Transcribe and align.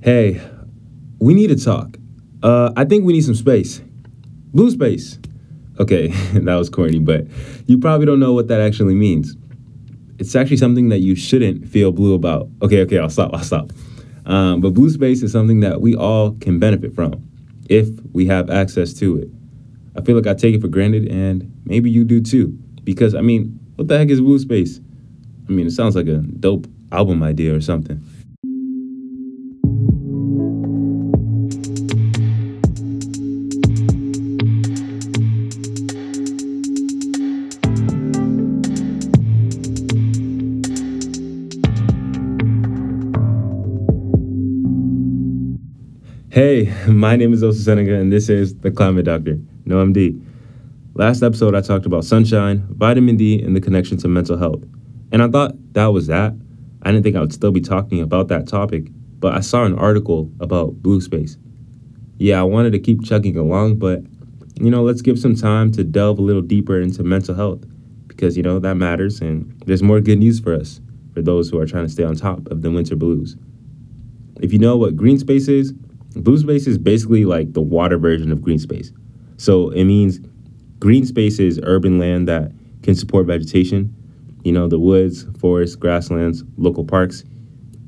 Hey, 0.00 0.40
we 1.18 1.34
need 1.34 1.48
to 1.48 1.56
talk. 1.56 1.96
Uh, 2.40 2.70
I 2.76 2.84
think 2.84 3.04
we 3.04 3.12
need 3.12 3.24
some 3.24 3.34
space. 3.34 3.82
Blue 4.54 4.70
space. 4.70 5.18
Okay, 5.80 6.08
that 6.34 6.54
was 6.54 6.70
corny, 6.70 7.00
but 7.00 7.26
you 7.66 7.78
probably 7.78 8.06
don't 8.06 8.20
know 8.20 8.32
what 8.32 8.46
that 8.46 8.60
actually 8.60 8.94
means. 8.94 9.36
It's 10.20 10.36
actually 10.36 10.58
something 10.58 10.88
that 10.90 11.00
you 11.00 11.16
shouldn't 11.16 11.68
feel 11.68 11.90
blue 11.90 12.14
about. 12.14 12.48
Okay, 12.62 12.80
okay, 12.82 12.98
I'll 12.98 13.10
stop, 13.10 13.32
I'll 13.34 13.42
stop. 13.42 13.70
Um, 14.24 14.60
but 14.60 14.70
blue 14.70 14.88
space 14.90 15.22
is 15.22 15.32
something 15.32 15.60
that 15.60 15.80
we 15.80 15.96
all 15.96 16.32
can 16.34 16.60
benefit 16.60 16.94
from 16.94 17.14
if 17.68 17.88
we 18.12 18.26
have 18.26 18.50
access 18.50 18.92
to 18.94 19.18
it. 19.18 19.28
I 19.96 20.02
feel 20.02 20.14
like 20.14 20.28
I 20.28 20.34
take 20.34 20.54
it 20.54 20.60
for 20.60 20.68
granted, 20.68 21.08
and 21.08 21.52
maybe 21.64 21.90
you 21.90 22.04
do 22.04 22.20
too. 22.20 22.56
Because, 22.84 23.16
I 23.16 23.20
mean, 23.20 23.58
what 23.74 23.88
the 23.88 23.98
heck 23.98 24.10
is 24.10 24.20
blue 24.20 24.38
space? 24.38 24.78
I 25.48 25.52
mean, 25.52 25.66
it 25.66 25.72
sounds 25.72 25.96
like 25.96 26.06
a 26.06 26.18
dope 26.18 26.68
album 26.92 27.24
idea 27.24 27.52
or 27.52 27.60
something. 27.60 28.04
Hey, 46.38 46.72
my 46.86 47.16
name 47.16 47.32
is 47.32 47.42
Osa 47.42 47.60
Seneca, 47.60 47.94
and 47.94 48.12
this 48.12 48.28
is 48.28 48.54
The 48.54 48.70
Climate 48.70 49.06
Doctor, 49.06 49.40
no 49.64 49.84
MD. 49.84 50.24
Last 50.94 51.20
episode, 51.20 51.56
I 51.56 51.62
talked 51.62 51.84
about 51.84 52.04
sunshine, 52.04 52.64
vitamin 52.70 53.16
D, 53.16 53.42
and 53.42 53.56
the 53.56 53.60
connection 53.60 53.96
to 53.96 54.06
mental 54.06 54.38
health. 54.38 54.62
And 55.10 55.20
I 55.20 55.26
thought 55.26 55.56
that 55.72 55.86
was 55.86 56.06
that. 56.06 56.38
I 56.82 56.92
didn't 56.92 57.02
think 57.02 57.16
I 57.16 57.20
would 57.22 57.32
still 57.32 57.50
be 57.50 57.60
talking 57.60 58.00
about 58.00 58.28
that 58.28 58.46
topic, 58.46 58.86
but 59.18 59.34
I 59.34 59.40
saw 59.40 59.64
an 59.64 59.76
article 59.76 60.30
about 60.38 60.80
blue 60.80 61.00
space. 61.00 61.36
Yeah, 62.18 62.38
I 62.38 62.44
wanted 62.44 62.70
to 62.70 62.78
keep 62.78 63.02
chugging 63.02 63.36
along, 63.36 63.80
but 63.80 64.04
you 64.60 64.70
know, 64.70 64.84
let's 64.84 65.02
give 65.02 65.18
some 65.18 65.34
time 65.34 65.72
to 65.72 65.82
delve 65.82 66.20
a 66.20 66.22
little 66.22 66.40
deeper 66.40 66.80
into 66.80 67.02
mental 67.02 67.34
health 67.34 67.64
because 68.06 68.36
you 68.36 68.44
know 68.44 68.60
that 68.60 68.76
matters, 68.76 69.20
and 69.20 69.60
there's 69.66 69.82
more 69.82 70.00
good 70.00 70.20
news 70.20 70.38
for 70.38 70.54
us 70.54 70.80
for 71.14 71.20
those 71.20 71.50
who 71.50 71.58
are 71.58 71.66
trying 71.66 71.86
to 71.86 71.92
stay 71.92 72.04
on 72.04 72.14
top 72.14 72.46
of 72.46 72.62
the 72.62 72.70
winter 72.70 72.94
blues. 72.94 73.36
If 74.40 74.52
you 74.52 74.60
know 74.60 74.76
what 74.76 74.94
green 74.94 75.18
space 75.18 75.48
is, 75.48 75.74
Blue 76.18 76.38
space 76.38 76.66
is 76.66 76.78
basically 76.78 77.24
like 77.24 77.52
the 77.52 77.60
water 77.60 77.96
version 77.96 78.32
of 78.32 78.42
green 78.42 78.58
space. 78.58 78.92
So 79.36 79.70
it 79.70 79.84
means 79.84 80.18
green 80.80 81.06
space 81.06 81.38
is 81.38 81.60
urban 81.62 81.98
land 81.98 82.26
that 82.28 82.52
can 82.82 82.94
support 82.94 83.26
vegetation, 83.26 83.94
you 84.42 84.52
know, 84.52 84.66
the 84.66 84.78
woods, 84.78 85.26
forests, 85.38 85.76
grasslands, 85.76 86.42
local 86.56 86.84
parks, 86.84 87.22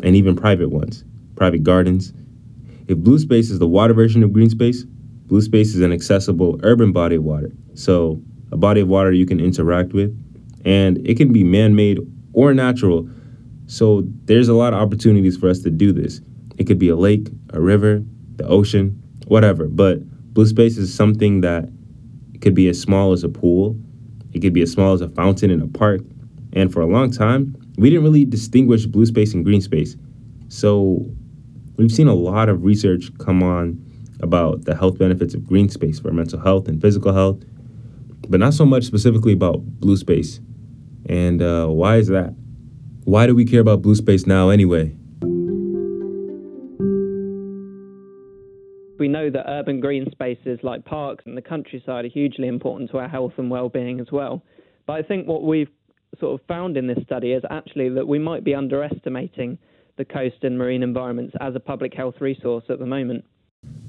and 0.04 0.14
even 0.14 0.36
private 0.36 0.70
ones, 0.70 1.04
private 1.34 1.64
gardens. 1.64 2.12
If 2.86 2.98
blue 2.98 3.18
space 3.18 3.50
is 3.50 3.58
the 3.58 3.68
water 3.68 3.94
version 3.94 4.22
of 4.22 4.32
green 4.32 4.50
space, 4.50 4.84
blue 4.84 5.42
space 5.42 5.74
is 5.74 5.80
an 5.80 5.92
accessible 5.92 6.60
urban 6.62 6.92
body 6.92 7.16
of 7.16 7.24
water. 7.24 7.52
So 7.74 8.22
a 8.52 8.56
body 8.56 8.80
of 8.80 8.88
water 8.88 9.12
you 9.12 9.26
can 9.26 9.40
interact 9.40 9.92
with, 9.92 10.16
and 10.64 10.98
it 11.06 11.16
can 11.16 11.32
be 11.32 11.42
man 11.42 11.74
made 11.74 11.98
or 12.32 12.54
natural. 12.54 13.08
So 13.66 14.02
there's 14.24 14.48
a 14.48 14.54
lot 14.54 14.72
of 14.72 14.80
opportunities 14.80 15.36
for 15.36 15.48
us 15.48 15.60
to 15.60 15.70
do 15.70 15.92
this. 15.92 16.20
It 16.58 16.64
could 16.66 16.78
be 16.78 16.88
a 16.88 16.96
lake, 16.96 17.28
a 17.52 17.60
river, 17.60 18.04
the 18.40 18.48
ocean, 18.48 19.02
whatever. 19.26 19.66
But 19.66 20.02
blue 20.34 20.46
space 20.46 20.76
is 20.76 20.92
something 20.92 21.42
that 21.42 21.68
could 22.40 22.54
be 22.54 22.68
as 22.68 22.80
small 22.80 23.12
as 23.12 23.22
a 23.22 23.28
pool. 23.28 23.78
It 24.32 24.40
could 24.40 24.52
be 24.52 24.62
as 24.62 24.72
small 24.72 24.92
as 24.92 25.00
a 25.00 25.08
fountain 25.08 25.50
in 25.50 25.60
a 25.60 25.66
park. 25.66 26.00
And 26.52 26.72
for 26.72 26.80
a 26.80 26.86
long 26.86 27.10
time, 27.10 27.54
we 27.76 27.90
didn't 27.90 28.04
really 28.04 28.24
distinguish 28.24 28.86
blue 28.86 29.06
space 29.06 29.34
and 29.34 29.44
green 29.44 29.60
space. 29.60 29.96
So 30.48 31.06
we've 31.76 31.92
seen 31.92 32.08
a 32.08 32.14
lot 32.14 32.48
of 32.48 32.64
research 32.64 33.10
come 33.18 33.42
on 33.42 33.84
about 34.20 34.64
the 34.64 34.74
health 34.74 34.98
benefits 34.98 35.34
of 35.34 35.46
green 35.46 35.68
space 35.68 35.98
for 36.00 36.12
mental 36.12 36.40
health 36.40 36.68
and 36.68 36.80
physical 36.80 37.12
health, 37.12 37.42
but 38.28 38.40
not 38.40 38.54
so 38.54 38.64
much 38.64 38.84
specifically 38.84 39.32
about 39.32 39.60
blue 39.80 39.96
space. 39.96 40.40
And 41.06 41.40
uh, 41.42 41.66
why 41.66 41.96
is 41.96 42.08
that? 42.08 42.34
Why 43.04 43.26
do 43.26 43.34
we 43.34 43.44
care 43.44 43.60
about 43.60 43.82
blue 43.82 43.94
space 43.94 44.26
now 44.26 44.50
anyway? 44.50 44.94
Know 49.20 49.30
that 49.30 49.48
urban 49.48 49.80
green 49.80 50.10
spaces 50.10 50.58
like 50.62 50.84
parks 50.84 51.24
and 51.26 51.36
the 51.36 51.42
countryside 51.42 52.04
are 52.04 52.08
hugely 52.08 52.48
important 52.48 52.90
to 52.90 52.98
our 52.98 53.08
health 53.08 53.32
and 53.36 53.50
well-being 53.50 54.00
as 54.00 54.10
well. 54.10 54.42
But 54.86 54.94
I 54.94 55.02
think 55.02 55.26
what 55.26 55.42
we've 55.42 55.68
sort 56.18 56.40
of 56.40 56.46
found 56.46 56.76
in 56.76 56.86
this 56.86 56.98
study 57.04 57.32
is 57.32 57.42
actually 57.50 57.88
that 57.90 58.06
we 58.06 58.18
might 58.18 58.44
be 58.44 58.54
underestimating 58.54 59.58
the 59.96 60.04
coast 60.04 60.42
and 60.42 60.56
marine 60.58 60.82
environments 60.82 61.34
as 61.40 61.54
a 61.54 61.60
public 61.60 61.94
health 61.94 62.14
resource 62.20 62.64
at 62.68 62.78
the 62.78 62.86
moment. 62.86 63.24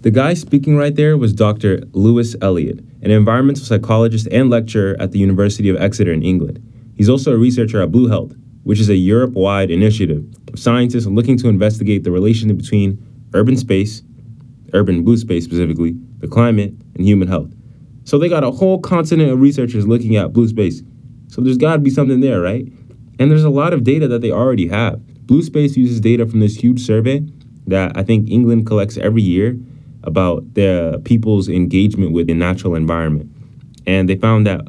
The 0.01 0.11
guy 0.11 0.33
speaking 0.33 0.75
right 0.75 0.95
there 0.95 1.17
was 1.17 1.33
Dr. 1.33 1.83
Lewis 1.93 2.35
Elliott, 2.41 2.79
an 3.01 3.11
environmental 3.11 3.63
psychologist 3.63 4.27
and 4.31 4.49
lecturer 4.49 4.97
at 4.99 5.11
the 5.11 5.19
University 5.19 5.69
of 5.69 5.77
Exeter 5.77 6.11
in 6.11 6.23
England. 6.23 6.61
He's 6.95 7.09
also 7.09 7.31
a 7.33 7.37
researcher 7.37 7.81
at 7.81 7.91
Blue 7.91 8.09
Health, 8.09 8.33
which 8.63 8.79
is 8.79 8.89
a 8.89 8.95
Europe 8.95 9.31
wide 9.31 9.71
initiative 9.71 10.25
of 10.51 10.59
scientists 10.59 11.05
looking 11.05 11.37
to 11.37 11.47
investigate 11.47 12.03
the 12.03 12.11
relation 12.11 12.55
between 12.55 13.01
urban 13.33 13.55
space 13.55 14.03
urban 14.73 15.03
blue 15.03 15.17
space 15.17 15.43
specifically, 15.43 15.95
the 16.19 16.27
climate, 16.27 16.73
and 16.95 17.05
human 17.05 17.27
health. 17.27 17.53
So 18.03 18.17
they 18.17 18.29
got 18.29 18.43
a 18.43 18.51
whole 18.51 18.79
continent 18.79 19.31
of 19.31 19.39
researchers 19.39 19.87
looking 19.87 20.15
at 20.15 20.33
blue 20.33 20.47
space. 20.47 20.81
So 21.27 21.41
there's 21.41 21.57
got 21.57 21.73
to 21.73 21.79
be 21.79 21.89
something 21.89 22.19
there, 22.19 22.41
right? 22.41 22.65
And 23.19 23.29
there's 23.29 23.43
a 23.43 23.49
lot 23.49 23.73
of 23.73 23.83
data 23.83 24.07
that 24.07 24.21
they 24.21 24.31
already 24.31 24.67
have. 24.67 24.99
Blue 25.27 25.43
Space 25.43 25.77
uses 25.77 26.01
data 26.01 26.25
from 26.25 26.39
this 26.39 26.55
huge 26.55 26.81
survey 26.81 27.21
that 27.67 27.95
I 27.95 28.03
think 28.03 28.29
England 28.29 28.65
collects 28.65 28.97
every 28.97 29.21
year 29.21 29.57
about 30.03 30.55
the 30.55 30.99
people's 31.05 31.47
engagement 31.47 32.11
with 32.11 32.27
the 32.27 32.33
natural 32.33 32.75
environment. 32.75 33.31
And 33.85 34.09
they 34.09 34.15
found 34.15 34.47
that 34.47 34.61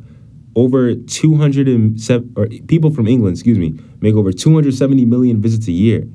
over 0.54 0.94
207 0.94 2.34
or 2.36 2.46
people 2.69 2.92
from 2.92 3.08
England, 3.08 3.36
excuse 3.36 3.58
me, 3.58 3.78
make 4.00 4.14
over 4.14 4.32
270 4.32 5.04
million 5.06 5.40
visits 5.40 5.66
a 5.69 5.72
year. 5.72 6.06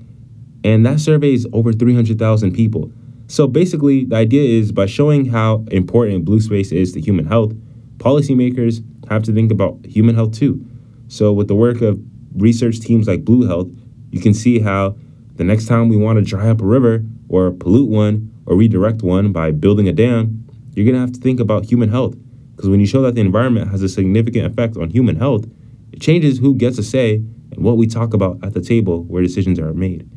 And 0.63 0.85
that 0.85 0.99
survey 0.99 1.33
is 1.33 1.47
over 1.53 1.73
300,000 1.73 2.53
people. 2.53 2.91
So 3.27 3.47
basically, 3.47 4.05
the 4.05 4.15
idea 4.15 4.59
is 4.59 4.71
by 4.71 4.85
showing 4.85 5.25
how 5.25 5.65
important 5.71 6.25
blue 6.25 6.39
space 6.39 6.71
is 6.71 6.93
to 6.93 7.01
human 7.01 7.25
health, 7.25 7.53
policymakers 7.97 8.83
have 9.09 9.23
to 9.23 9.33
think 9.33 9.51
about 9.51 9.85
human 9.85 10.15
health 10.15 10.33
too. 10.33 10.65
So, 11.09 11.31
with 11.33 11.47
the 11.47 11.55
work 11.55 11.81
of 11.81 11.99
research 12.35 12.79
teams 12.79 13.07
like 13.07 13.25
Blue 13.25 13.47
Health, 13.47 13.69
you 14.11 14.19
can 14.19 14.33
see 14.33 14.59
how 14.59 14.95
the 15.35 15.43
next 15.43 15.67
time 15.67 15.89
we 15.89 15.97
want 15.97 16.17
to 16.19 16.23
dry 16.23 16.49
up 16.49 16.61
a 16.61 16.65
river 16.65 17.03
or 17.29 17.51
pollute 17.51 17.89
one 17.89 18.33
or 18.45 18.55
redirect 18.55 19.03
one 19.03 19.31
by 19.31 19.51
building 19.51 19.87
a 19.87 19.93
dam, 19.93 20.45
you're 20.73 20.85
going 20.85 20.95
to 20.95 21.01
have 21.01 21.11
to 21.11 21.19
think 21.19 21.39
about 21.39 21.65
human 21.65 21.89
health. 21.89 22.15
Because 22.55 22.69
when 22.69 22.79
you 22.79 22.87
show 22.87 23.01
that 23.03 23.15
the 23.15 23.21
environment 23.21 23.69
has 23.71 23.83
a 23.83 23.89
significant 23.89 24.45
effect 24.45 24.77
on 24.77 24.89
human 24.89 25.17
health, 25.17 25.45
it 25.91 26.01
changes 26.01 26.39
who 26.39 26.55
gets 26.55 26.77
a 26.77 26.83
say 26.83 27.15
and 27.15 27.63
what 27.63 27.77
we 27.77 27.87
talk 27.87 28.13
about 28.13 28.43
at 28.43 28.53
the 28.53 28.61
table 28.61 29.03
where 29.03 29.21
decisions 29.21 29.59
are 29.59 29.73
made. 29.73 30.09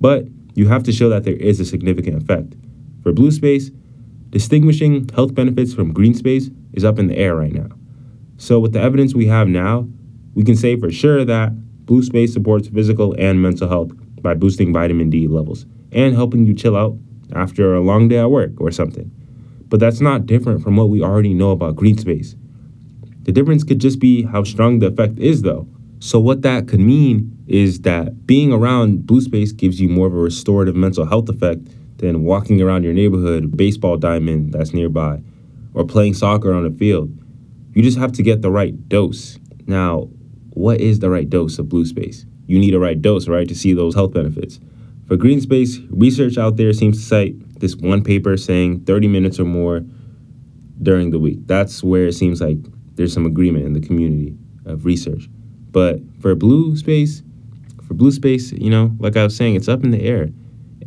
But 0.00 0.26
you 0.56 0.68
have 0.68 0.82
to 0.84 0.92
show 0.92 1.08
that 1.10 1.24
there 1.24 1.36
is 1.36 1.60
a 1.60 1.64
significant 1.64 2.22
effect. 2.22 2.54
For 3.02 3.12
blue 3.12 3.30
space, 3.30 3.70
distinguishing 4.30 5.08
health 5.14 5.34
benefits 5.34 5.74
from 5.74 5.92
green 5.92 6.14
space 6.14 6.50
is 6.72 6.84
up 6.84 6.98
in 6.98 7.08
the 7.08 7.16
air 7.16 7.36
right 7.36 7.52
now. 7.52 7.68
So, 8.38 8.58
with 8.58 8.72
the 8.72 8.80
evidence 8.80 9.14
we 9.14 9.26
have 9.26 9.48
now, 9.48 9.86
we 10.34 10.44
can 10.44 10.56
say 10.56 10.78
for 10.78 10.90
sure 10.90 11.24
that 11.24 11.52
blue 11.86 12.02
space 12.02 12.32
supports 12.32 12.68
physical 12.68 13.14
and 13.18 13.40
mental 13.40 13.68
health 13.68 13.92
by 14.22 14.34
boosting 14.34 14.72
vitamin 14.72 15.10
D 15.10 15.28
levels 15.28 15.66
and 15.92 16.14
helping 16.14 16.46
you 16.46 16.54
chill 16.54 16.76
out 16.76 16.96
after 17.34 17.74
a 17.74 17.80
long 17.80 18.08
day 18.08 18.18
at 18.18 18.30
work 18.30 18.52
or 18.58 18.70
something. 18.70 19.10
But 19.68 19.80
that's 19.80 20.00
not 20.00 20.26
different 20.26 20.62
from 20.62 20.76
what 20.76 20.88
we 20.88 21.02
already 21.02 21.34
know 21.34 21.50
about 21.50 21.76
green 21.76 21.98
space. 21.98 22.34
The 23.22 23.32
difference 23.32 23.62
could 23.64 23.80
just 23.80 23.98
be 23.98 24.22
how 24.22 24.44
strong 24.44 24.78
the 24.78 24.86
effect 24.86 25.18
is, 25.18 25.42
though. 25.42 25.68
So, 26.06 26.20
what 26.20 26.42
that 26.42 26.68
could 26.68 26.78
mean 26.78 27.36
is 27.48 27.80
that 27.80 28.28
being 28.28 28.52
around 28.52 29.08
blue 29.08 29.20
space 29.20 29.50
gives 29.50 29.80
you 29.80 29.88
more 29.88 30.06
of 30.06 30.14
a 30.14 30.18
restorative 30.18 30.76
mental 30.76 31.04
health 31.04 31.28
effect 31.28 31.66
than 31.98 32.22
walking 32.22 32.62
around 32.62 32.84
your 32.84 32.92
neighborhood, 32.92 33.56
baseball 33.56 33.96
diamond 33.96 34.52
that's 34.52 34.72
nearby, 34.72 35.20
or 35.74 35.84
playing 35.84 36.14
soccer 36.14 36.54
on 36.54 36.64
a 36.64 36.70
field. 36.70 37.10
You 37.74 37.82
just 37.82 37.98
have 37.98 38.12
to 38.12 38.22
get 38.22 38.40
the 38.40 38.52
right 38.52 38.88
dose. 38.88 39.40
Now, 39.66 40.08
what 40.50 40.80
is 40.80 41.00
the 41.00 41.10
right 41.10 41.28
dose 41.28 41.58
of 41.58 41.68
blue 41.68 41.84
space? 41.84 42.24
You 42.46 42.60
need 42.60 42.74
a 42.74 42.78
right 42.78 43.02
dose, 43.02 43.26
right, 43.26 43.48
to 43.48 43.56
see 43.56 43.72
those 43.72 43.96
health 43.96 44.14
benefits. 44.14 44.60
For 45.08 45.16
green 45.16 45.40
space, 45.40 45.80
research 45.90 46.38
out 46.38 46.56
there 46.56 46.72
seems 46.72 46.98
to 46.98 47.04
cite 47.04 47.58
this 47.58 47.74
one 47.74 48.04
paper 48.04 48.36
saying 48.36 48.84
30 48.84 49.08
minutes 49.08 49.40
or 49.40 49.44
more 49.44 49.80
during 50.80 51.10
the 51.10 51.18
week. 51.18 51.40
That's 51.46 51.82
where 51.82 52.06
it 52.06 52.12
seems 52.12 52.40
like 52.40 52.58
there's 52.94 53.12
some 53.12 53.26
agreement 53.26 53.66
in 53.66 53.72
the 53.72 53.80
community 53.80 54.36
of 54.66 54.84
research. 54.84 55.28
But 55.70 56.00
for 56.20 56.34
blue 56.34 56.76
space, 56.76 57.22
for 57.86 57.94
blue 57.94 58.10
space, 58.10 58.52
you 58.52 58.70
know, 58.70 58.92
like 58.98 59.16
I 59.16 59.24
was 59.24 59.36
saying, 59.36 59.54
it's 59.54 59.68
up 59.68 59.84
in 59.84 59.90
the 59.90 60.02
air. 60.02 60.28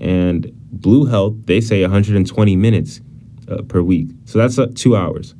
And 0.02 0.52
Blue 0.72 1.06
Health, 1.06 1.36
they 1.46 1.62
say 1.62 1.82
120 1.82 2.56
minutes 2.56 3.02
uh, 3.50 3.62
per 3.64 3.82
week. 3.82 4.10
So 4.26 4.40
that's 4.40 4.58
uh, 4.58 4.68
two 4.76 4.96
hours. 4.96 5.36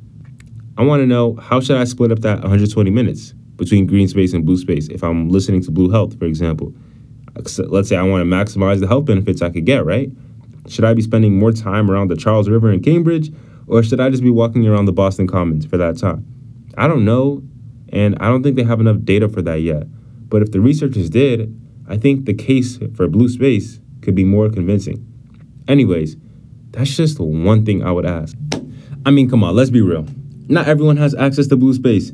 I 0.76 0.82
want 0.82 1.00
to 1.02 1.06
know 1.06 1.36
how 1.36 1.60
should 1.60 1.76
I 1.76 1.84
split 1.84 2.12
up 2.12 2.20
that 2.20 2.40
120 2.40 2.90
minutes 2.90 3.34
between 3.56 3.86
green 3.86 4.08
space 4.08 4.32
and 4.32 4.44
blue 4.44 4.56
space 4.56 4.88
if 4.88 5.02
I'm 5.02 5.28
listening 5.28 5.62
to 5.64 5.70
Blue 5.70 5.90
Health, 5.90 6.18
for 6.18 6.24
example. 6.24 6.74
let's 7.34 7.88
say 7.88 7.96
I 7.96 8.02
want 8.02 8.22
to 8.22 8.24
maximize 8.24 8.80
the 8.80 8.88
health 8.88 9.04
benefits 9.04 9.42
I 9.42 9.50
could 9.50 9.66
get, 9.66 9.84
right? 9.84 10.10
Should 10.66 10.84
I 10.84 10.94
be 10.94 11.02
spending 11.02 11.38
more 11.38 11.52
time 11.52 11.90
around 11.90 12.08
the 12.08 12.16
Charles 12.16 12.48
River 12.48 12.72
in 12.72 12.82
Cambridge, 12.82 13.30
or 13.66 13.82
should 13.82 14.00
I 14.00 14.08
just 14.10 14.22
be 14.22 14.30
walking 14.30 14.66
around 14.66 14.86
the 14.86 14.92
Boston 14.92 15.26
Commons 15.26 15.66
for 15.66 15.76
that 15.76 15.98
time? 15.98 16.24
I 16.78 16.88
don't 16.88 17.04
know, 17.04 17.42
and 17.92 18.16
I 18.20 18.28
don't 18.28 18.42
think 18.42 18.56
they 18.56 18.62
have 18.62 18.80
enough 18.80 18.98
data 19.04 19.28
for 19.28 19.42
that 19.42 19.60
yet. 19.60 19.84
But 20.28 20.42
if 20.42 20.52
the 20.52 20.60
researchers 20.60 21.10
did, 21.10 21.54
I 21.88 21.96
think 21.96 22.24
the 22.24 22.34
case 22.34 22.78
for 22.94 23.08
blue 23.08 23.28
space 23.28 23.80
could 24.00 24.14
be 24.14 24.24
more 24.24 24.48
convincing. 24.48 25.06
Anyways, 25.66 26.16
that's 26.70 26.96
just 26.96 27.18
one 27.18 27.64
thing 27.64 27.82
I 27.82 27.90
would 27.90 28.06
ask. 28.06 28.36
I 29.04 29.10
mean, 29.10 29.28
come 29.28 29.42
on, 29.42 29.56
let's 29.56 29.70
be 29.70 29.80
real. 29.80 30.06
Not 30.48 30.68
everyone 30.68 30.96
has 30.98 31.14
access 31.14 31.48
to 31.48 31.56
blue 31.56 31.74
space. 31.74 32.12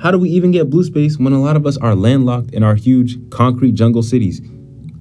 How 0.00 0.12
do 0.12 0.18
we 0.18 0.28
even 0.30 0.52
get 0.52 0.70
blue 0.70 0.84
space 0.84 1.18
when 1.18 1.32
a 1.32 1.40
lot 1.40 1.56
of 1.56 1.66
us 1.66 1.76
are 1.78 1.94
landlocked 1.94 2.52
in 2.52 2.62
our 2.62 2.76
huge 2.76 3.16
concrete 3.30 3.72
jungle 3.72 4.02
cities? 4.02 4.40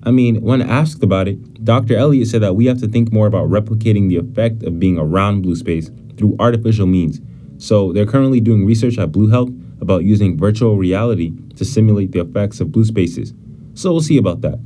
I 0.03 0.11
mean, 0.11 0.41
when 0.41 0.61
asked 0.61 1.03
about 1.03 1.27
it, 1.27 1.63
Dr. 1.63 1.95
Elliott 1.95 2.29
said 2.29 2.41
that 2.41 2.55
we 2.55 2.65
have 2.65 2.79
to 2.79 2.87
think 2.87 3.11
more 3.11 3.27
about 3.27 3.49
replicating 3.49 4.09
the 4.09 4.17
effect 4.17 4.63
of 4.63 4.79
being 4.79 4.97
around 4.97 5.41
blue 5.41 5.55
space 5.55 5.91
through 6.17 6.35
artificial 6.39 6.87
means. 6.87 7.19
So 7.57 7.91
they're 7.93 8.05
currently 8.05 8.39
doing 8.39 8.65
research 8.65 8.97
at 8.97 9.11
Blue 9.11 9.29
Health 9.29 9.49
about 9.81 10.03
using 10.03 10.37
virtual 10.37 10.77
reality 10.77 11.33
to 11.55 11.65
simulate 11.65 12.11
the 12.11 12.21
effects 12.21 12.59
of 12.59 12.71
blue 12.71 12.85
spaces. 12.85 13.33
So 13.73 13.91
we'll 13.91 14.01
see 14.01 14.17
about 14.17 14.41
that. 14.41 14.59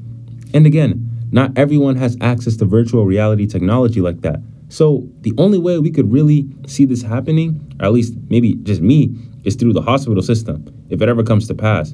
And 0.54 0.66
again, 0.66 1.08
not 1.32 1.58
everyone 1.58 1.96
has 1.96 2.18
access 2.22 2.56
to 2.58 2.66
virtual 2.66 3.06
reality 3.06 3.48
technology 3.48 4.02
like 4.02 4.22
that. 4.22 4.42
So 4.70 5.08
the 5.22 5.34
only 5.38 5.58
way 5.58 5.80
we 5.80 5.92
could 5.92 6.12
really 6.12 6.48
see 6.66 6.86
this 6.86 7.02
happening, 7.02 7.76
or 7.80 7.88
at 7.88 7.92
least 7.92 8.14
maybe 8.30 8.56
just 8.64 8.82
me, 8.82 9.16
is 9.44 9.56
through 9.56 9.74
the 9.74 9.82
hospital 9.82 10.22
system, 10.22 10.66
if 10.90 11.02
it 11.02 11.10
ever 11.10 11.24
comes 11.24 11.48
to 11.48 11.54
pass. 11.54 11.94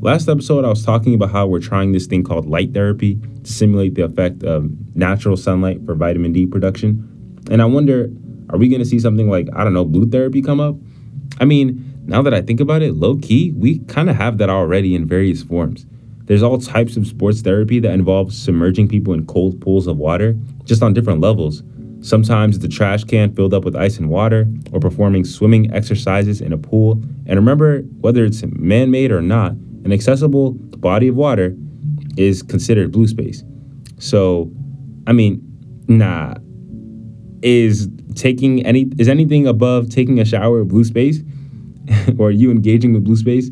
Last 0.00 0.28
episode, 0.28 0.64
I 0.64 0.68
was 0.68 0.84
talking 0.84 1.14
about 1.14 1.30
how 1.30 1.46
we're 1.46 1.60
trying 1.60 1.92
this 1.92 2.06
thing 2.06 2.24
called 2.24 2.46
light 2.46 2.72
therapy 2.72 3.20
to 3.44 3.52
simulate 3.52 3.94
the 3.94 4.02
effect 4.02 4.42
of 4.42 4.70
natural 4.96 5.36
sunlight 5.36 5.84
for 5.84 5.94
vitamin 5.94 6.32
D 6.32 6.46
production. 6.46 7.06
And 7.50 7.60
I 7.60 7.66
wonder, 7.66 8.10
are 8.48 8.58
we 8.58 8.68
going 8.68 8.80
to 8.80 8.86
see 8.86 8.98
something 8.98 9.28
like, 9.28 9.48
I 9.54 9.62
don't 9.62 9.74
know, 9.74 9.84
blue 9.84 10.08
therapy 10.08 10.40
come 10.42 10.58
up? 10.58 10.76
I 11.38 11.44
mean, 11.44 11.89
now 12.10 12.22
that 12.22 12.34
I 12.34 12.42
think 12.42 12.58
about 12.58 12.82
it, 12.82 12.96
low 12.96 13.16
key, 13.16 13.52
we 13.52 13.78
kind 13.86 14.10
of 14.10 14.16
have 14.16 14.38
that 14.38 14.50
already 14.50 14.96
in 14.96 15.06
various 15.06 15.44
forms. 15.44 15.86
There's 16.24 16.42
all 16.42 16.58
types 16.58 16.96
of 16.96 17.06
sports 17.06 17.40
therapy 17.40 17.78
that 17.78 17.92
involves 17.92 18.36
submerging 18.36 18.88
people 18.88 19.14
in 19.14 19.26
cold 19.26 19.60
pools 19.60 19.86
of 19.86 19.96
water, 19.96 20.36
just 20.64 20.82
on 20.82 20.92
different 20.92 21.20
levels. 21.20 21.62
Sometimes 22.00 22.58
the 22.58 22.66
trash 22.66 23.04
can 23.04 23.32
filled 23.32 23.54
up 23.54 23.64
with 23.64 23.76
ice 23.76 23.96
and 23.98 24.10
water, 24.10 24.48
or 24.72 24.80
performing 24.80 25.24
swimming 25.24 25.72
exercises 25.72 26.40
in 26.40 26.52
a 26.52 26.58
pool. 26.58 27.00
And 27.26 27.36
remember, 27.36 27.82
whether 28.00 28.24
it's 28.24 28.42
man 28.44 28.90
made 28.90 29.12
or 29.12 29.22
not, 29.22 29.52
an 29.84 29.92
accessible 29.92 30.54
body 30.78 31.06
of 31.06 31.14
water 31.14 31.54
is 32.16 32.42
considered 32.42 32.90
blue 32.90 33.06
space. 33.06 33.44
So, 33.98 34.50
I 35.06 35.12
mean, 35.12 35.40
nah. 35.86 36.34
Is 37.42 37.88
taking 38.16 38.66
any 38.66 38.90
is 38.98 39.08
anything 39.08 39.46
above 39.46 39.88
taking 39.88 40.18
a 40.18 40.24
shower 40.24 40.64
blue 40.64 40.84
space? 40.84 41.22
or 42.18 42.30
you 42.30 42.50
engaging 42.50 42.92
with 42.92 43.04
blue 43.04 43.16
space? 43.16 43.50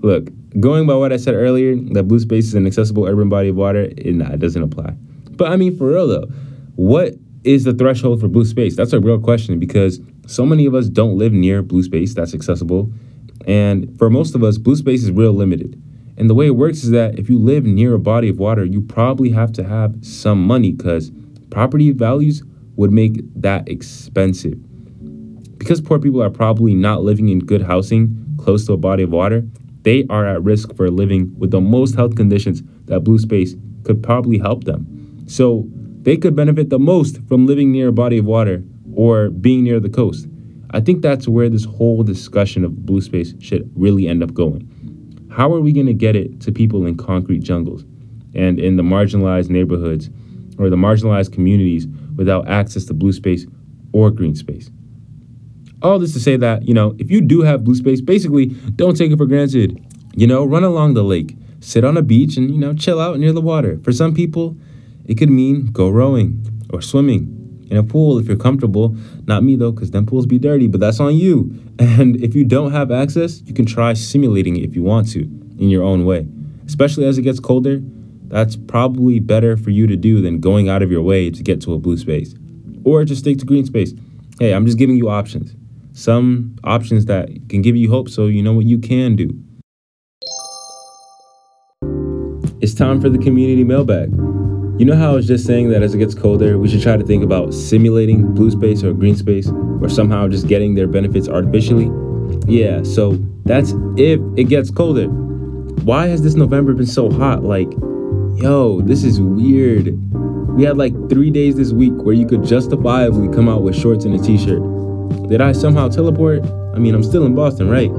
Look, 0.00 0.30
going 0.58 0.86
by 0.86 0.94
what 0.94 1.12
I 1.12 1.16
said 1.16 1.34
earlier, 1.34 1.76
that 1.92 2.04
blue 2.04 2.18
space 2.18 2.46
is 2.46 2.54
an 2.54 2.66
accessible 2.66 3.06
urban 3.06 3.28
body 3.28 3.50
of 3.50 3.56
water, 3.56 3.92
it, 3.96 4.14
nah, 4.14 4.32
it 4.32 4.40
doesn't 4.40 4.62
apply. 4.62 4.94
But 5.30 5.52
I 5.52 5.56
mean, 5.56 5.76
for 5.76 5.88
real 5.88 6.08
though, 6.08 6.26
what 6.76 7.14
is 7.44 7.64
the 7.64 7.74
threshold 7.74 8.20
for 8.20 8.28
blue 8.28 8.44
space? 8.44 8.76
That's 8.76 8.92
a 8.92 9.00
real 9.00 9.18
question 9.18 9.58
because 9.58 10.00
so 10.26 10.44
many 10.44 10.66
of 10.66 10.74
us 10.74 10.88
don't 10.88 11.16
live 11.18 11.32
near 11.32 11.62
blue 11.62 11.82
space 11.82 12.14
that's 12.14 12.34
accessible. 12.34 12.92
And 13.46 13.96
for 13.98 14.10
most 14.10 14.34
of 14.34 14.44
us, 14.44 14.58
blue 14.58 14.76
space 14.76 15.02
is 15.02 15.10
real 15.10 15.32
limited. 15.32 15.80
And 16.16 16.28
the 16.28 16.34
way 16.34 16.46
it 16.46 16.56
works 16.56 16.84
is 16.84 16.90
that 16.90 17.18
if 17.18 17.30
you 17.30 17.38
live 17.38 17.64
near 17.64 17.94
a 17.94 17.98
body 17.98 18.28
of 18.28 18.38
water, 18.38 18.64
you 18.64 18.82
probably 18.82 19.30
have 19.30 19.52
to 19.54 19.64
have 19.64 19.96
some 20.04 20.46
money 20.46 20.72
because 20.72 21.10
property 21.50 21.92
values 21.92 22.42
would 22.76 22.92
make 22.92 23.20
that 23.40 23.68
expensive. 23.68 24.58
Because 25.60 25.82
poor 25.82 25.98
people 25.98 26.22
are 26.22 26.30
probably 26.30 26.74
not 26.74 27.02
living 27.02 27.28
in 27.28 27.38
good 27.38 27.60
housing 27.60 28.16
close 28.38 28.66
to 28.66 28.72
a 28.72 28.78
body 28.78 29.02
of 29.02 29.10
water, 29.10 29.44
they 29.82 30.06
are 30.08 30.26
at 30.26 30.42
risk 30.42 30.74
for 30.74 30.90
living 30.90 31.38
with 31.38 31.50
the 31.50 31.60
most 31.60 31.94
health 31.94 32.16
conditions 32.16 32.62
that 32.86 33.00
blue 33.00 33.18
space 33.18 33.54
could 33.84 34.02
probably 34.02 34.38
help 34.38 34.64
them. 34.64 35.22
So 35.26 35.66
they 36.00 36.16
could 36.16 36.34
benefit 36.34 36.70
the 36.70 36.78
most 36.78 37.20
from 37.28 37.46
living 37.46 37.72
near 37.72 37.88
a 37.88 37.92
body 37.92 38.16
of 38.16 38.24
water 38.24 38.64
or 38.94 39.28
being 39.28 39.62
near 39.62 39.80
the 39.80 39.90
coast. 39.90 40.26
I 40.70 40.80
think 40.80 41.02
that's 41.02 41.28
where 41.28 41.50
this 41.50 41.66
whole 41.66 42.02
discussion 42.04 42.64
of 42.64 42.86
blue 42.86 43.02
space 43.02 43.34
should 43.38 43.70
really 43.76 44.08
end 44.08 44.22
up 44.22 44.32
going. 44.32 44.66
How 45.30 45.52
are 45.52 45.60
we 45.60 45.74
going 45.74 45.86
to 45.86 45.94
get 45.94 46.16
it 46.16 46.40
to 46.40 46.52
people 46.52 46.86
in 46.86 46.96
concrete 46.96 47.42
jungles 47.42 47.84
and 48.34 48.58
in 48.58 48.76
the 48.76 48.82
marginalized 48.82 49.50
neighborhoods 49.50 50.08
or 50.58 50.70
the 50.70 50.76
marginalized 50.76 51.34
communities 51.34 51.86
without 52.16 52.48
access 52.48 52.86
to 52.86 52.94
blue 52.94 53.12
space 53.12 53.46
or 53.92 54.10
green 54.10 54.34
space? 54.34 54.70
All 55.82 55.98
this 55.98 56.12
to 56.12 56.20
say 56.20 56.36
that, 56.36 56.66
you 56.68 56.74
know, 56.74 56.94
if 56.98 57.10
you 57.10 57.20
do 57.20 57.42
have 57.42 57.64
blue 57.64 57.74
space, 57.74 58.00
basically 58.00 58.46
don't 58.76 58.96
take 58.96 59.10
it 59.10 59.16
for 59.16 59.26
granted. 59.26 59.82
You 60.14 60.26
know, 60.26 60.44
run 60.44 60.64
along 60.64 60.94
the 60.94 61.04
lake, 61.04 61.36
sit 61.60 61.84
on 61.84 61.96
a 61.96 62.02
beach 62.02 62.36
and, 62.36 62.50
you 62.50 62.58
know, 62.58 62.74
chill 62.74 63.00
out 63.00 63.18
near 63.18 63.32
the 63.32 63.40
water. 63.40 63.78
For 63.82 63.92
some 63.92 64.14
people, 64.14 64.56
it 65.06 65.16
could 65.16 65.30
mean 65.30 65.72
go 65.72 65.88
rowing 65.88 66.44
or 66.72 66.82
swimming 66.82 67.40
in 67.70 67.76
a 67.76 67.82
pool 67.82 68.18
if 68.18 68.26
you're 68.26 68.36
comfortable. 68.36 68.96
Not 69.26 69.42
me 69.42 69.56
though, 69.56 69.72
because 69.72 69.90
them 69.92 70.04
pools 70.04 70.26
be 70.26 70.38
dirty, 70.38 70.66
but 70.66 70.80
that's 70.80 71.00
on 71.00 71.16
you. 71.16 71.58
And 71.80 72.22
if 72.22 72.34
you 72.34 72.44
don't 72.44 72.72
have 72.72 72.90
access, 72.90 73.40
you 73.46 73.54
can 73.54 73.64
try 73.64 73.94
simulating 73.94 74.54
it 74.54 74.64
if 74.64 74.76
you 74.76 74.82
want 74.82 75.10
to 75.12 75.22
in 75.58 75.70
your 75.70 75.82
own 75.82 76.04
way. 76.04 76.28
Especially 76.66 77.06
as 77.06 77.16
it 77.16 77.22
gets 77.22 77.40
colder, 77.40 77.80
that's 78.28 78.54
probably 78.54 79.18
better 79.18 79.56
for 79.56 79.70
you 79.70 79.86
to 79.86 79.96
do 79.96 80.20
than 80.20 80.40
going 80.40 80.68
out 80.68 80.82
of 80.82 80.90
your 80.90 81.00
way 81.00 81.30
to 81.30 81.42
get 81.42 81.62
to 81.62 81.72
a 81.72 81.78
blue 81.78 81.96
space. 81.96 82.34
Or 82.84 83.02
just 83.04 83.22
stick 83.22 83.38
to 83.38 83.46
green 83.46 83.64
space. 83.64 83.94
Hey, 84.38 84.52
I'm 84.52 84.66
just 84.66 84.78
giving 84.78 84.96
you 84.96 85.08
options. 85.08 85.56
Some 85.92 86.56
options 86.64 87.06
that 87.06 87.28
can 87.48 87.62
give 87.62 87.76
you 87.76 87.90
hope 87.90 88.08
so 88.08 88.26
you 88.26 88.42
know 88.42 88.52
what 88.52 88.66
you 88.66 88.78
can 88.78 89.16
do. 89.16 89.30
It's 92.60 92.74
time 92.74 93.00
for 93.00 93.08
the 93.08 93.18
community 93.18 93.64
mailbag. 93.64 94.10
You 94.78 94.86
know 94.86 94.96
how 94.96 95.12
I 95.12 95.14
was 95.14 95.26
just 95.26 95.46
saying 95.46 95.70
that 95.70 95.82
as 95.82 95.94
it 95.94 95.98
gets 95.98 96.14
colder, 96.14 96.58
we 96.58 96.68
should 96.68 96.82
try 96.82 96.96
to 96.96 97.04
think 97.04 97.24
about 97.24 97.52
simulating 97.52 98.34
blue 98.34 98.50
space 98.50 98.82
or 98.82 98.92
green 98.92 99.16
space, 99.16 99.50
or 99.80 99.88
somehow 99.88 100.28
just 100.28 100.46
getting 100.46 100.74
their 100.74 100.86
benefits 100.86 101.28
artificially? 101.28 101.90
Yeah, 102.46 102.82
so 102.82 103.12
that's 103.44 103.74
if 103.96 104.20
it 104.36 104.44
gets 104.44 104.70
colder. 104.70 105.06
Why 105.84 106.06
has 106.06 106.22
this 106.22 106.34
November 106.34 106.74
been 106.74 106.86
so 106.86 107.10
hot? 107.10 107.42
Like, 107.42 107.70
yo, 108.36 108.80
this 108.82 109.04
is 109.04 109.20
weird. 109.20 109.98
We 110.56 110.64
had 110.64 110.76
like 110.76 110.92
three 111.08 111.30
days 111.30 111.56
this 111.56 111.72
week 111.72 111.94
where 111.94 112.14
you 112.14 112.26
could 112.26 112.44
justifiably 112.44 113.34
come 113.34 113.48
out 113.48 113.62
with 113.62 113.74
shorts 113.76 114.04
and 114.04 114.14
a 114.14 114.22
t 114.22 114.38
shirt. 114.38 114.62
Did 115.28 115.40
I 115.40 115.52
somehow 115.52 115.88
teleport? 115.88 116.44
I 116.74 116.78
mean, 116.78 116.94
I'm 116.94 117.02
still 117.02 117.24
in 117.26 117.34
Boston, 117.34 117.68
right? 117.68 117.90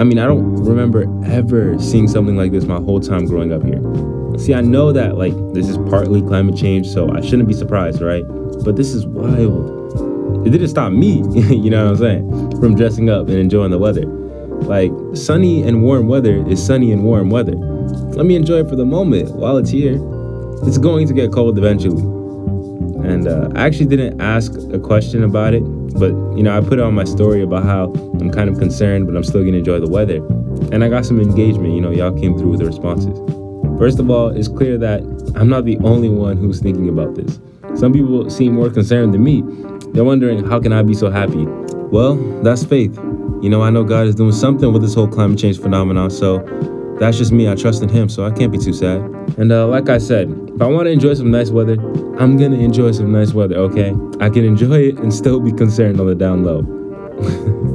I 0.00 0.04
mean, 0.04 0.18
I 0.18 0.26
don't 0.26 0.56
remember 0.64 1.06
ever 1.24 1.78
seeing 1.78 2.08
something 2.08 2.36
like 2.36 2.50
this 2.52 2.64
my 2.64 2.76
whole 2.76 3.00
time 3.00 3.26
growing 3.26 3.52
up 3.52 3.62
here. 3.62 3.80
See, 4.38 4.54
I 4.54 4.60
know 4.60 4.92
that 4.92 5.16
like 5.16 5.34
this 5.54 5.68
is 5.68 5.78
partly 5.88 6.20
climate 6.20 6.56
change, 6.56 6.88
so 6.88 7.08
I 7.12 7.20
shouldn't 7.20 7.46
be 7.46 7.54
surprised, 7.54 8.00
right? 8.00 8.24
But 8.64 8.76
this 8.76 8.92
is 8.92 9.06
wild. 9.06 10.46
It 10.46 10.50
didn't 10.50 10.68
stop 10.68 10.92
me, 10.92 11.18
you 11.54 11.70
know 11.70 11.84
what 11.84 11.92
I'm 11.92 11.96
saying, 11.96 12.60
from 12.60 12.74
dressing 12.74 13.08
up 13.08 13.28
and 13.28 13.38
enjoying 13.38 13.70
the 13.70 13.78
weather. 13.78 14.04
Like 14.04 14.90
sunny 15.14 15.62
and 15.62 15.82
warm 15.82 16.08
weather 16.08 16.44
is 16.48 16.64
sunny 16.64 16.90
and 16.90 17.04
warm 17.04 17.30
weather. 17.30 17.54
Let 17.54 18.26
me 18.26 18.34
enjoy 18.34 18.60
it 18.60 18.68
for 18.68 18.76
the 18.76 18.84
moment 18.84 19.30
while 19.32 19.56
it's 19.58 19.70
here. 19.70 19.94
It's 20.66 20.78
going 20.78 21.06
to 21.06 21.14
get 21.14 21.32
cold 21.32 21.56
eventually. 21.56 22.02
And 23.08 23.28
uh, 23.28 23.50
I 23.54 23.66
actually 23.66 23.86
didn't 23.86 24.20
ask 24.20 24.52
a 24.72 24.78
question 24.78 25.22
about 25.22 25.54
it, 25.54 25.62
but 25.94 26.10
you 26.36 26.42
know, 26.42 26.56
I 26.56 26.60
put 26.60 26.80
on 26.80 26.94
my 26.94 27.04
story 27.04 27.42
about 27.42 27.64
how 27.64 27.92
I'm 28.20 28.30
kind 28.30 28.50
of 28.50 28.58
concerned, 28.58 29.06
but 29.06 29.16
I'm 29.16 29.24
still 29.24 29.44
gonna 29.44 29.58
enjoy 29.58 29.80
the 29.80 29.90
weather. 29.90 30.16
And 30.72 30.84
I 30.84 30.88
got 30.88 31.06
some 31.06 31.20
engagement. 31.20 31.74
You 31.74 31.80
know, 31.80 31.90
y'all 31.90 32.12
came 32.12 32.36
through 32.36 32.50
with 32.50 32.60
the 32.60 32.66
responses. 32.66 33.18
First 33.78 33.98
of 33.98 34.10
all, 34.10 34.28
it's 34.28 34.48
clear 34.48 34.78
that 34.78 35.00
I'm 35.36 35.48
not 35.48 35.64
the 35.64 35.78
only 35.78 36.08
one 36.08 36.36
who's 36.36 36.60
thinking 36.60 36.88
about 36.88 37.14
this. 37.14 37.40
Some 37.74 37.92
people 37.92 38.30
seem 38.30 38.54
more 38.54 38.70
concerned 38.70 39.14
than 39.14 39.24
me. 39.24 39.42
They're 39.92 40.04
wondering, 40.04 40.44
how 40.44 40.60
can 40.60 40.72
I 40.72 40.82
be 40.82 40.94
so 40.94 41.10
happy? 41.10 41.44
Well, 41.44 42.14
that's 42.42 42.64
faith. 42.64 42.96
You 43.42 43.50
know, 43.50 43.62
I 43.62 43.70
know 43.70 43.84
God 43.84 44.06
is 44.06 44.14
doing 44.14 44.32
something 44.32 44.72
with 44.72 44.82
this 44.82 44.94
whole 44.94 45.08
climate 45.08 45.38
change 45.38 45.60
phenomenon, 45.60 46.10
so 46.10 46.38
that's 46.98 47.18
just 47.18 47.32
me. 47.32 47.48
I 47.48 47.54
trust 47.54 47.82
in 47.82 47.88
Him, 47.88 48.08
so 48.08 48.24
I 48.24 48.30
can't 48.30 48.52
be 48.52 48.58
too 48.58 48.72
sad. 48.72 49.00
And 49.36 49.50
uh, 49.50 49.66
like 49.66 49.88
I 49.88 49.98
said, 49.98 50.30
if 50.54 50.62
I 50.62 50.66
want 50.66 50.86
to 50.86 50.90
enjoy 50.90 51.14
some 51.14 51.30
nice 51.30 51.50
weather, 51.50 51.74
I'm 52.18 52.36
gonna 52.36 52.58
enjoy 52.58 52.92
some 52.92 53.12
nice 53.12 53.32
weather, 53.32 53.56
okay? 53.56 53.92
I 54.20 54.30
can 54.30 54.44
enjoy 54.44 54.88
it 54.88 54.98
and 54.98 55.12
still 55.12 55.40
be 55.40 55.52
concerned 55.52 56.00
on 56.00 56.06
the 56.06 56.14
down 56.14 56.44
low. 56.44 56.62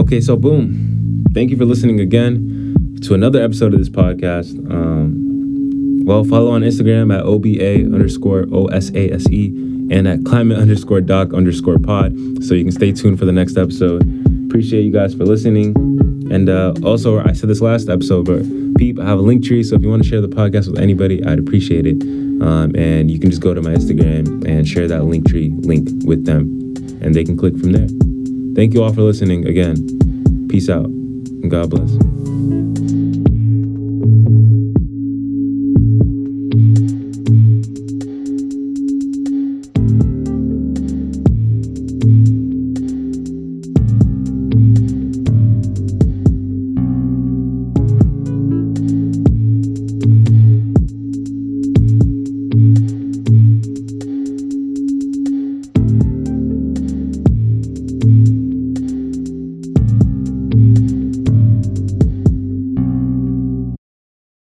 Okay, 0.00 0.20
so 0.20 0.34
boom. 0.34 1.24
Thank 1.34 1.50
you 1.50 1.56
for 1.56 1.64
listening 1.64 2.00
again 2.00 2.74
to 3.02 3.14
another 3.14 3.40
episode 3.40 3.74
of 3.74 3.78
this 3.78 3.88
podcast. 3.88 4.58
Um, 4.68 6.00
well, 6.04 6.24
follow 6.24 6.50
on 6.50 6.62
Instagram 6.62 7.16
at 7.16 7.24
OBA 7.24 7.94
underscore 7.94 8.44
OSASE 8.46 9.79
and 9.90 10.08
at 10.08 10.24
climate 10.24 10.58
underscore 10.58 11.00
doc 11.00 11.34
underscore 11.34 11.78
pod. 11.78 12.14
So 12.42 12.54
you 12.54 12.64
can 12.64 12.72
stay 12.72 12.92
tuned 12.92 13.18
for 13.18 13.24
the 13.24 13.32
next 13.32 13.56
episode. 13.56 14.02
Appreciate 14.46 14.82
you 14.82 14.92
guys 14.92 15.14
for 15.14 15.24
listening. 15.24 15.74
And 16.30 16.48
uh, 16.48 16.74
also, 16.84 17.18
I 17.18 17.32
said 17.32 17.50
this 17.50 17.60
last 17.60 17.88
episode, 17.88 18.26
but 18.26 18.42
Peep, 18.78 19.00
I 19.00 19.04
have 19.04 19.18
a 19.18 19.22
link 19.22 19.44
tree. 19.44 19.62
So 19.64 19.74
if 19.74 19.82
you 19.82 19.90
want 19.90 20.02
to 20.02 20.08
share 20.08 20.20
the 20.20 20.28
podcast 20.28 20.70
with 20.70 20.78
anybody, 20.78 21.24
I'd 21.24 21.40
appreciate 21.40 21.86
it. 21.86 22.00
Um, 22.40 22.74
and 22.74 23.10
you 23.10 23.18
can 23.18 23.30
just 23.30 23.42
go 23.42 23.52
to 23.52 23.60
my 23.60 23.70
Instagram 23.70 24.46
and 24.48 24.66
share 24.66 24.88
that 24.88 25.04
link 25.04 25.28
tree 25.28 25.52
link 25.58 25.90
with 26.04 26.24
them, 26.24 26.44
and 27.02 27.14
they 27.14 27.24
can 27.24 27.36
click 27.36 27.58
from 27.58 27.72
there. 27.72 27.88
Thank 28.54 28.72
you 28.72 28.82
all 28.82 28.92
for 28.92 29.02
listening 29.02 29.46
again. 29.46 30.48
Peace 30.48 30.70
out, 30.70 30.86
and 30.86 31.50
God 31.50 31.68
bless. 31.68 32.29